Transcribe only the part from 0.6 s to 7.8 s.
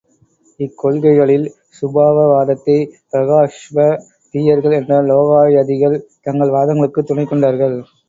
இக்கொள்கைகளில் சுபாவவாதத்தை பிரஹாஸ்ப தீயர்கள் என்ற லோகாயதிகள் தங்கள் வாதங்களுக்குத் துணைக்கொண்டார்கள்.